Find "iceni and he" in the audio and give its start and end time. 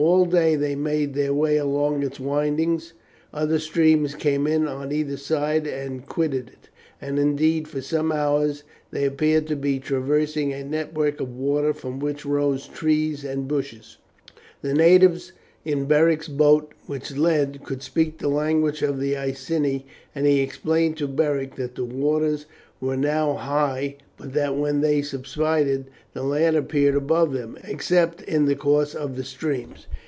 19.16-20.38